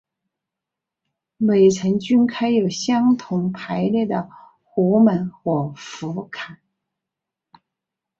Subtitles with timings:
[1.37, 4.31] 每层均开有相间排列的
[4.63, 6.57] 壸门或佛龛。